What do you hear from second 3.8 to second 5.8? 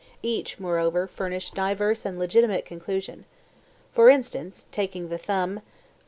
For instance (taking the thumb).